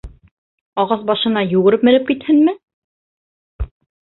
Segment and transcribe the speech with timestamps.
[0.83, 2.57] Ағас башына йүгереп менеп китҺенме?